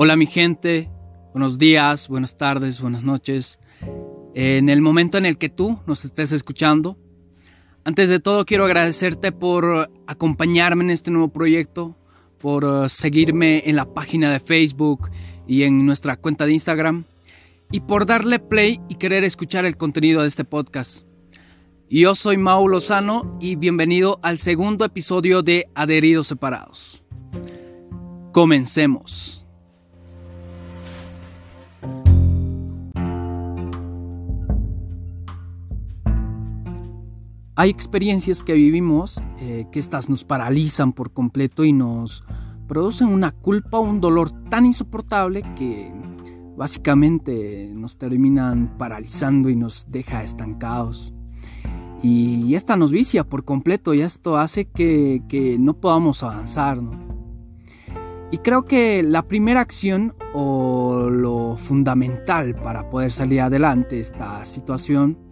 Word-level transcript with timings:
Hola 0.00 0.14
mi 0.14 0.26
gente, 0.26 0.88
buenos 1.32 1.58
días, 1.58 2.06
buenas 2.06 2.36
tardes, 2.36 2.80
buenas 2.80 3.02
noches. 3.02 3.58
En 4.32 4.68
el 4.68 4.80
momento 4.80 5.18
en 5.18 5.26
el 5.26 5.38
que 5.38 5.48
tú 5.48 5.80
nos 5.88 6.04
estés 6.04 6.30
escuchando, 6.30 6.96
antes 7.82 8.08
de 8.08 8.20
todo 8.20 8.44
quiero 8.44 8.64
agradecerte 8.64 9.32
por 9.32 9.90
acompañarme 10.06 10.84
en 10.84 10.90
este 10.90 11.10
nuevo 11.10 11.32
proyecto, 11.32 11.96
por 12.38 12.64
uh, 12.64 12.88
seguirme 12.88 13.64
en 13.66 13.74
la 13.74 13.92
página 13.92 14.30
de 14.30 14.38
Facebook 14.38 15.10
y 15.48 15.64
en 15.64 15.84
nuestra 15.84 16.16
cuenta 16.16 16.46
de 16.46 16.52
Instagram 16.52 17.02
y 17.72 17.80
por 17.80 18.06
darle 18.06 18.38
play 18.38 18.80
y 18.88 18.94
querer 18.94 19.24
escuchar 19.24 19.64
el 19.64 19.76
contenido 19.76 20.22
de 20.22 20.28
este 20.28 20.44
podcast. 20.44 21.08
Yo 21.90 22.14
soy 22.14 22.36
Mau 22.36 22.68
Lozano 22.68 23.36
y 23.40 23.56
bienvenido 23.56 24.20
al 24.22 24.38
segundo 24.38 24.84
episodio 24.84 25.42
de 25.42 25.68
Adheridos 25.74 26.28
Separados. 26.28 27.04
Comencemos. 28.30 29.37
Hay 37.58 37.70
experiencias 37.70 38.44
que 38.44 38.52
vivimos 38.52 39.20
eh, 39.40 39.66
que 39.72 39.80
estas 39.80 40.08
nos 40.08 40.22
paralizan 40.22 40.92
por 40.92 41.12
completo 41.12 41.64
y 41.64 41.72
nos 41.72 42.22
producen 42.68 43.08
una 43.08 43.32
culpa 43.32 43.78
o 43.78 43.80
un 43.80 44.00
dolor 44.00 44.30
tan 44.48 44.64
insoportable 44.64 45.42
que 45.56 45.92
básicamente 46.56 47.68
nos 47.74 47.98
terminan 47.98 48.78
paralizando 48.78 49.50
y 49.50 49.56
nos 49.56 49.90
deja 49.90 50.22
estancados. 50.22 51.12
Y 52.00 52.54
esta 52.54 52.76
nos 52.76 52.92
vicia 52.92 53.24
por 53.24 53.44
completo 53.44 53.92
y 53.92 54.02
esto 54.02 54.36
hace 54.36 54.66
que, 54.66 55.24
que 55.28 55.58
no 55.58 55.80
podamos 55.80 56.22
avanzar. 56.22 56.80
Y 58.30 58.38
creo 58.38 58.66
que 58.66 59.02
la 59.02 59.26
primera 59.26 59.62
acción 59.62 60.14
o 60.32 61.08
lo 61.10 61.56
fundamental 61.56 62.54
para 62.54 62.88
poder 62.88 63.10
salir 63.10 63.40
adelante 63.40 63.96
de 63.96 64.02
esta 64.02 64.44
situación 64.44 65.26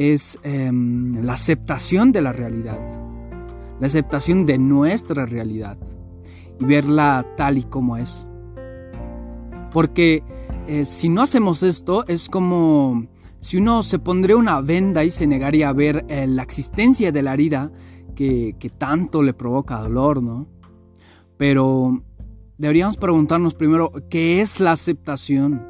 es 0.00 0.38
em, 0.44 1.22
la 1.22 1.34
aceptación 1.34 2.10
de 2.10 2.22
la 2.22 2.32
realidad, 2.32 2.80
la 3.78 3.86
aceptación 3.86 4.46
de 4.46 4.58
nuestra 4.58 5.26
realidad 5.26 5.78
y 6.58 6.64
verla 6.64 7.26
tal 7.36 7.58
y 7.58 7.64
como 7.64 7.98
es. 7.98 8.26
Porque 9.70 10.22
eh, 10.66 10.86
si 10.86 11.10
no 11.10 11.20
hacemos 11.20 11.62
esto 11.62 12.06
es 12.08 12.30
como 12.30 13.08
si 13.40 13.58
uno 13.58 13.82
se 13.82 13.98
pondría 13.98 14.38
una 14.38 14.62
venda 14.62 15.04
y 15.04 15.10
se 15.10 15.26
negaría 15.26 15.68
a 15.68 15.74
ver 15.74 16.06
eh, 16.08 16.26
la 16.26 16.44
existencia 16.44 17.12
de 17.12 17.22
la 17.22 17.34
herida 17.34 17.70
que, 18.14 18.56
que 18.58 18.70
tanto 18.70 19.22
le 19.22 19.34
provoca 19.34 19.82
dolor, 19.82 20.22
¿no? 20.22 20.48
Pero 21.36 22.02
deberíamos 22.56 22.96
preguntarnos 22.96 23.54
primero, 23.54 23.92
¿qué 24.08 24.40
es 24.40 24.60
la 24.60 24.72
aceptación? 24.72 25.62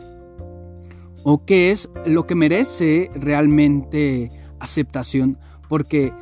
O 1.22 1.44
qué 1.44 1.70
es 1.70 1.90
lo 2.06 2.26
que 2.26 2.34
merece 2.34 3.10
realmente 3.14 4.30
aceptación, 4.58 5.38
porque 5.68 6.12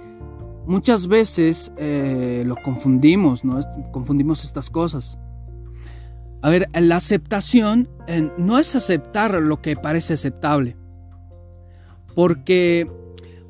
muchas 0.67 1.09
veces 1.09 1.73
eh, 1.77 2.45
lo 2.47 2.57
confundimos, 2.57 3.45
¿no? 3.45 3.61
Confundimos 3.93 4.45
estas 4.45 4.71
cosas. 4.71 5.19
A 6.43 6.51
ver, 6.51 6.69
la 6.73 6.97
aceptación 6.97 7.89
eh, 8.07 8.31
no 8.39 8.59
es 8.59 8.77
aceptar 8.77 9.35
lo 9.35 9.61
que 9.61 9.77
parece 9.77 10.15
aceptable, 10.15 10.77
porque, 12.15 12.91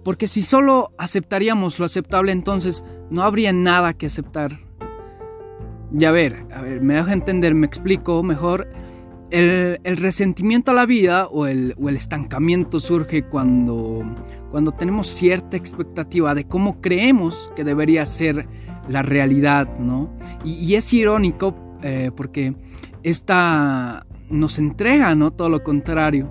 porque 0.04 0.26
si 0.26 0.42
solo 0.42 0.92
aceptaríamos 0.96 1.78
lo 1.78 1.84
aceptable, 1.84 2.32
entonces 2.32 2.84
no 3.10 3.22
habría 3.22 3.52
nada 3.52 3.92
que 3.92 4.06
aceptar. 4.06 4.58
Y 5.92 6.04
a 6.04 6.12
ver, 6.12 6.46
a 6.52 6.62
ver, 6.62 6.82
me 6.82 6.94
dejo 6.94 7.10
entender, 7.10 7.54
me 7.54 7.66
explico 7.66 8.22
mejor 8.22 8.68
el, 9.30 9.96
resentimiento 9.96 10.70
a 10.70 10.74
la 10.74 10.86
vida 10.86 11.26
o 11.26 11.46
el, 11.46 11.74
estancamiento 11.96 12.80
surge 12.80 13.22
cuando, 13.24 14.04
tenemos 14.78 15.08
cierta 15.08 15.56
expectativa 15.56 16.34
de 16.34 16.44
cómo 16.44 16.80
creemos 16.80 17.52
que 17.54 17.64
debería 17.64 18.06
ser 18.06 18.46
la 18.88 19.02
realidad, 19.02 19.78
¿no? 19.78 20.10
Y, 20.44 20.74
es 20.74 20.92
irónico 20.92 21.54
eh, 21.82 22.10
porque 22.16 22.54
esta 23.02 24.06
nos 24.30 24.58
entrega, 24.58 25.14
¿no? 25.14 25.32
Todo 25.32 25.48
lo 25.48 25.62
contrario. 25.62 26.30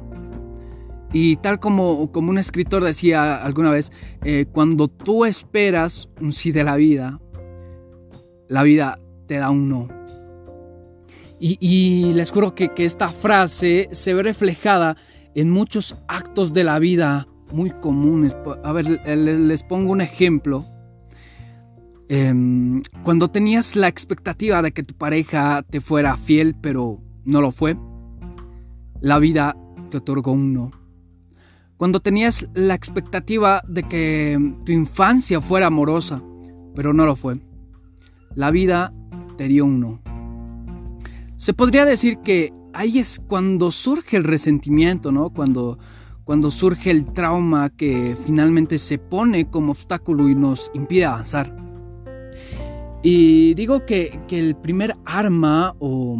Y 1.13 1.37
tal 1.37 1.59
como, 1.59 2.11
como 2.11 2.31
un 2.31 2.37
escritor 2.37 2.83
decía 2.83 3.37
alguna 3.37 3.71
vez, 3.71 3.91
eh, 4.23 4.45
cuando 4.51 4.87
tú 4.87 5.23
esperas 5.23 6.09
un 6.19 6.33
sí 6.33 6.51
de 6.51 6.63
la 6.63 6.75
vida, 6.75 7.19
la 8.49 8.63
vida 8.63 8.99
te 9.25 9.35
da 9.35 9.49
un 9.49 9.69
no. 9.69 9.96
Y, 11.39 12.13
les 12.13 12.31
juro 12.31 12.55
que, 12.55 12.71
esta 12.77 13.09
frase 13.09 13.89
se 13.91 14.13
ve 14.13 14.23
reflejada 14.23 14.97
en 15.35 15.51
muchos 15.51 15.95
actos 16.07 16.51
de 16.53 16.63
la 16.63 16.79
vida 16.79 17.27
muy 17.51 17.69
comunes. 17.69 18.35
A 18.63 18.73
ver, 18.73 18.99
les 19.05 19.63
pongo 19.63 19.91
un 19.91 20.01
ejemplo. 20.01 20.65
Em, 22.09 22.81
cuando 23.03 23.29
tenías 23.29 23.75
la 23.75 23.87
expectativa 23.87 24.61
de 24.61 24.71
que 24.71 24.81
tu 24.81 24.93
pareja 24.95 25.63
te 25.63 25.81
fuera 25.81 26.15
fiel, 26.15 26.55
pero 26.59 27.01
no 27.25 27.41
lo 27.41 27.51
fue, 27.51 27.77
la 29.01 29.19
vida 29.19 29.55
te 29.89 29.97
otorgó 29.97 30.31
un 30.31 30.53
no. 30.53 30.71
Cuando 31.75 31.99
tenías 31.99 32.47
la 32.53 32.73
expectativa 32.73 33.61
de 33.67 33.83
que 33.83 34.53
tu 34.65 34.71
infancia 34.71 35.41
fuera 35.41 35.67
amorosa, 35.67 36.23
pero 36.73 36.93
no 36.93 37.05
lo 37.05 37.15
fue, 37.15 37.35
la 38.33 38.49
vida 38.51 38.93
te 39.37 39.47
dio 39.47 39.65
un 39.65 39.79
no. 39.79 40.06
Se 41.37 41.53
podría 41.53 41.85
decir 41.85 42.17
que 42.23 42.51
ahí 42.73 42.97
es 42.97 43.21
cuando 43.27 43.71
surge 43.71 44.17
el 44.17 44.23
resentimiento, 44.23 45.11
¿no? 45.11 45.29
Cuando, 45.29 45.77
cuando 46.23 46.49
surge 46.49 46.89
el 46.89 47.05
trauma 47.05 47.69
que 47.69 48.17
finalmente 48.25 48.79
se 48.79 48.97
pone 48.97 49.47
como 49.47 49.73
obstáculo 49.73 50.27
y 50.29 50.33
nos 50.35 50.71
impide 50.73 51.05
avanzar. 51.05 51.55
Y 53.03 53.53
digo 53.53 53.85
que, 53.85 54.19
el 54.31 54.55
primer 54.55 54.95
arma 55.05 55.75
o 55.77 56.19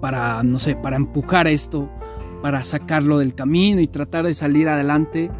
para, 0.00 0.42
no 0.42 0.58
sé, 0.58 0.74
para 0.74 0.96
empujar 0.96 1.46
esto, 1.46 1.88
para 2.42 2.64
sacarlo 2.64 3.18
del 3.18 3.36
camino 3.36 3.80
y 3.80 3.86
tratar 3.86 4.26
de 4.26 4.34
salir 4.34 4.68
adelante, 4.68 5.30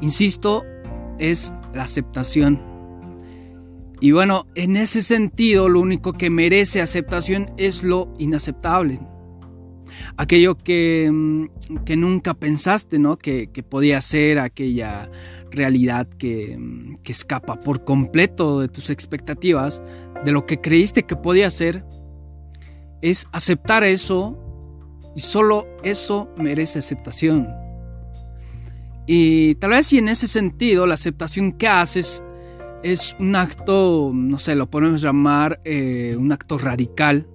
insisto, 0.00 0.64
es 1.20 1.54
la 1.72 1.84
aceptación 1.84 2.71
y 4.02 4.10
bueno, 4.10 4.48
en 4.56 4.76
ese 4.76 5.00
sentido, 5.00 5.68
lo 5.68 5.78
único 5.78 6.12
que 6.14 6.28
merece 6.28 6.82
aceptación 6.82 7.46
es 7.56 7.84
lo 7.84 8.12
inaceptable. 8.18 8.98
Aquello 10.16 10.56
que, 10.56 11.08
mm, 11.08 11.46
nunca 11.96 12.34
pensaste, 12.34 12.98
¿no? 12.98 13.16
Que, 13.16 13.48
podía 13.70 14.00
ser 14.00 14.40
aquella 14.40 15.08
realidad 15.52 16.08
que, 16.18 16.58
mm, 16.58 16.94
que 17.04 17.12
escapa 17.12 17.60
por 17.60 17.84
completo 17.84 18.58
de 18.58 18.66
tus 18.66 18.90
expectativas, 18.90 19.80
de 20.24 20.32
lo 20.32 20.46
que 20.46 20.60
creíste 20.60 21.04
que 21.04 21.14
podía 21.14 21.48
ser, 21.48 21.84
es 23.02 23.28
aceptar 23.30 23.84
eso 23.84 24.36
y 25.14 25.20
solo 25.20 25.68
eso 25.84 26.28
merece 26.36 26.80
aceptación. 26.80 27.46
Y 29.06 29.54
tal 29.56 29.70
vez 29.70 29.86
si 29.86 29.98
en 29.98 30.08
ese 30.08 30.26
sentido 30.26 30.88
la 30.88 30.94
aceptación 30.94 31.52
que 31.52 31.68
haces 31.68 32.20
es 32.82 33.16
un 33.18 33.36
acto, 33.36 34.10
no 34.14 34.38
sé, 34.38 34.54
lo 34.54 34.70
podemos 34.70 35.00
llamar 35.00 35.60
eh, 35.64 36.16
un 36.18 36.32
acto 36.32 36.58
radical. 36.58 37.26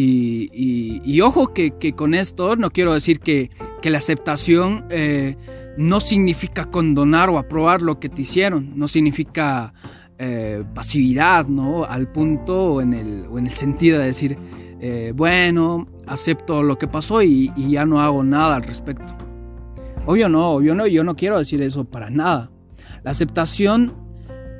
Y, 0.00 1.20
ojo 1.22 1.52
que, 1.52 1.72
con 1.96 2.14
esto 2.14 2.54
no 2.54 2.70
quiero 2.70 2.94
decir 2.94 3.18
que, 3.18 3.50
la 3.82 3.98
aceptación 3.98 4.84
eh, 4.90 5.36
no 5.76 5.98
significa 5.98 6.66
condonar 6.66 7.30
o 7.30 7.38
aprobar 7.38 7.82
lo 7.82 7.98
que 7.98 8.08
te 8.08 8.22
hicieron, 8.22 8.78
no 8.78 8.86
significa 8.86 9.72
eh, 10.18 10.62
pasividad, 10.74 11.48
¿no? 11.48 11.84
Al 11.84 12.12
punto 12.12 12.74
o 12.74 12.80
en 12.80 12.92
el, 12.92 13.24
en 13.36 13.46
el 13.46 13.52
sentido 13.52 13.98
de 13.98 14.06
decir, 14.06 14.38
bueno, 15.14 15.88
acepto 16.06 16.62
lo 16.62 16.78
que 16.78 16.86
pasó 16.86 17.20
y, 17.22 17.52
y 17.56 17.72
ya 17.72 17.84
no 17.84 18.00
hago 18.00 18.22
nada 18.22 18.56
al 18.56 18.62
respecto. 18.62 19.16
Obvio 20.06 20.28
no, 20.28 20.52
obvio 20.52 20.76
no, 20.76 20.86
yo 20.86 21.02
no 21.02 21.16
quiero 21.16 21.38
decir 21.38 21.60
eso 21.60 21.84
para 21.84 22.08
nada. 22.08 22.50
La 23.02 23.10
aceptación 23.10 24.07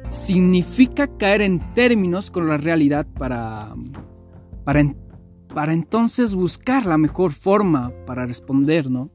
significa 0.08 1.06
caer 1.16 1.42
en 1.42 1.74
términos 1.74 2.30
con 2.30 2.48
la 2.48 2.56
realidad 2.56 3.06
para, 3.18 3.74
para, 4.64 4.82
para 5.54 5.72
entonces 5.72 6.34
buscar 6.34 6.86
la 6.86 6.98
mejor 6.98 7.32
forma 7.32 7.92
para 8.06 8.26
responder, 8.26 8.90
¿no? 8.90 9.10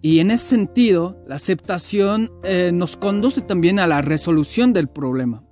Y 0.00 0.20
en 0.20 0.30
ese 0.30 0.44
sentido, 0.44 1.20
la 1.26 1.34
aceptación 1.34 2.30
eh, 2.44 2.70
nos 2.72 2.96
conduce 2.96 3.40
también 3.42 3.80
a 3.80 3.86
la 3.86 4.00
resolución 4.00 4.72
del 4.72 4.88
problema. 4.88 5.42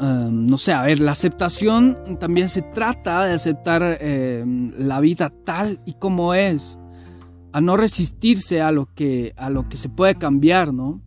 Em, 0.00 0.46
no 0.46 0.58
sé, 0.58 0.72
a 0.72 0.82
ver, 0.82 1.00
la 1.00 1.12
aceptación 1.12 2.18
también 2.20 2.48
se 2.48 2.62
trata 2.62 3.24
de 3.24 3.32
aceptar 3.32 3.98
em, 4.00 4.70
la 4.76 5.00
vida 5.00 5.32
tal 5.44 5.80
y 5.86 5.94
como 5.94 6.34
es, 6.34 6.78
a 7.52 7.60
no 7.62 7.78
resistirse 7.78 8.60
a 8.60 8.70
lo 8.70 8.92
que, 8.94 9.32
a 9.36 9.48
lo 9.48 9.68
que 9.68 9.78
se 9.78 9.88
puede 9.88 10.14
cambiar, 10.14 10.74
¿no? 10.74 11.02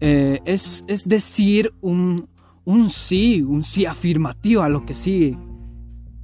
Eh, 0.00 0.40
es, 0.44 0.84
decir, 1.06 1.72
un, 1.80 2.28
un 2.64 2.90
sí, 2.90 3.42
un 3.42 3.62
sí 3.62 3.86
afirmativo 3.86 4.62
a 4.62 4.68
lo 4.68 4.84
que 4.84 4.94
sigue. 4.94 5.38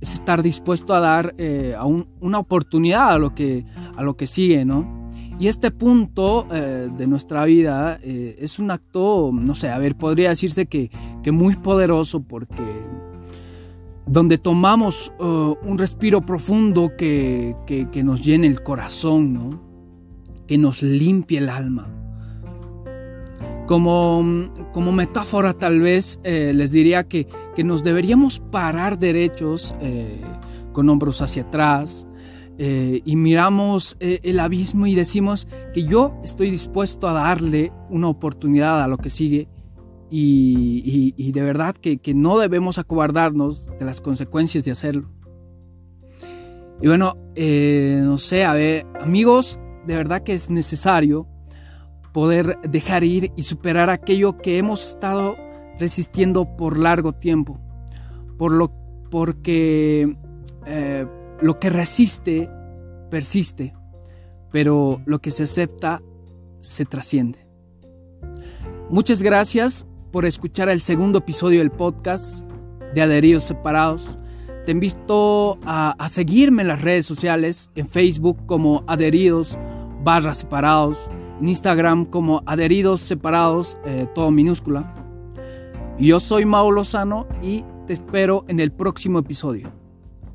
Es 0.01 0.15
estar 0.15 0.43
dispuesto 0.43 0.95
a 0.95 1.01
dar 1.01 1.35
eh, 1.39 1.75
a 1.79 1.87
una 1.87 2.39
oportunidad 2.39 3.11
a 3.11 3.19
lo, 3.19 3.35
que, 3.35 3.65
a 3.97 4.03
lo 4.03 4.17
que 4.17 4.27
sigue, 4.27 4.65
¿no? 4.65 5.07
Y 5.39 5.49
este 5.49 5.71
punto 5.71 6.47
eh, 6.53 6.89
de 6.97 7.07
nuestra 7.07 7.45
vida 7.45 7.99
es 8.03 8.59
un 8.59 8.71
acto, 8.71 9.31
no 9.33 9.55
sé, 9.55 9.71
a 9.71 9.79
ver, 9.79 9.97
podría 9.97 10.29
decirse 10.29 10.67
que, 10.67 10.91
que 11.23 11.33
muy 11.33 11.57
poderoso 11.57 12.21
porque 12.21 12.63
donde 14.07 14.37
tomamos 14.37 15.13
un 15.19 15.79
respiro 15.79 16.21
profundo 16.21 16.91
que, 16.99 17.57
que, 17.67 17.89
que, 17.91 18.05
nos 18.05 18.25
llene 18.25 18.47
el 18.49 18.63
corazón, 18.63 19.33
¿no? 19.33 19.63
que 20.47 20.59
nos 20.59 20.83
limpie 20.83 21.39
el 21.39 21.49
alma. 21.49 22.02
Como, 23.67 24.53
como 24.73 24.93
metáfora 24.93 25.53
tal 25.53 25.81
vez 25.81 26.21
eh, 26.25 26.53
les 26.55 26.73
diría 26.73 27.05
que, 27.05 27.29
que, 27.55 27.65
nos 27.65 27.85
deberíamos 27.85 28.41
parar 28.41 28.99
derechos 28.99 29.75
eh, 29.81 30.21
con 30.73 30.89
hombros 30.89 31.23
hacia 31.23 31.43
atrás 31.43 32.07
eh, 32.59 33.01
y 33.05 33.17
miramos 33.17 33.97
el 34.01 34.41
abismo 34.41 34.87
y 34.87 34.95
decimos 34.95 35.47
que 35.73 35.85
yo 35.85 36.19
estoy 36.25 36.51
dispuesto 36.51 37.09
a 37.09 37.13
darle 37.13 37.73
una 37.89 38.09
oportunidad 38.09 38.83
a 38.83 38.89
lo 38.89 38.99
que 38.99 39.11
sigue 39.11 39.49
y, 40.11 41.15
y, 41.17 41.33
de 41.33 41.41
verdad 41.41 41.75
que, 41.75 41.97
que, 41.97 42.13
no 42.13 42.39
debemos 42.39 42.77
acobardarnos 42.79 43.67
de 43.79 43.85
las 43.87 44.03
consecuencias 44.03 44.63
de 44.63 44.73
hacerlo. 44.73 45.09
Y 46.83 46.89
bueno, 46.89 47.17
no 47.35 48.19
sé, 48.19 48.45
a 48.45 48.53
ver, 48.53 48.87
amigos, 49.01 49.59
de 49.87 49.97
verdad 49.97 50.23
que 50.23 50.35
es 50.35 50.51
necesario 50.51 51.27
poder 52.13 52.59
dejar 52.63 53.05
ir 53.05 53.33
y 53.37 53.43
superar 53.43 53.91
aquello 53.91 54.39
que 54.39 54.59
hemos 54.59 54.87
estado 54.89 55.37
resistiendo 55.79 56.45
por 56.57 56.79
largo 56.79 57.13
tiempo. 57.13 57.59
Por 58.39 58.53
lo, 58.53 58.73
porque 59.11 60.17
eh, 60.67 61.07
lo 61.41 61.59
que 61.59 61.71
resiste 61.71 62.49
persiste, 63.13 63.75
pero 64.51 65.03
lo 65.05 65.19
que 65.21 65.31
se 65.31 65.43
acepta 65.43 66.01
se 66.61 66.87
trasciende. 66.87 67.47
Muchas 68.89 69.23
gracias 69.23 69.87
por 70.13 70.25
escuchar 70.25 70.71
el 70.71 70.81
segundo 70.81 71.19
episodio 71.19 71.59
del 71.59 71.71
podcast 71.71 72.43
de 72.95 73.03
Adheridos 73.03 73.45
Separados. 73.45 74.19
Te 74.65 74.73
invito 74.73 75.59
a, 75.67 75.95
seguirme 76.09 76.63
en 76.63 76.69
las 76.69 76.81
redes 76.81 77.05
sociales, 77.05 77.71
en 77.75 77.87
Facebook 77.87 78.39
como 78.47 78.83
adheridos 78.87 79.59
barra 80.05 80.33
separados, 80.33 81.11
Instagram 81.49 82.05
como 82.05 82.43
adheridos 82.47 83.01
separados, 83.01 83.79
eh, 83.85 84.07
todo 84.15 84.31
minúscula. 84.31 84.95
Yo 85.99 86.21
soy 86.21 86.45
Mauro 86.45 86.77
Lozano 86.77 87.27
y 87.43 87.65
te 87.87 87.93
espero 87.93 88.45
en 88.49 88.61
el 88.61 88.73
próximo 88.73 89.19
episodio. 89.19 89.73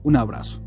Un 0.04 0.16
abrazo. 0.16 0.67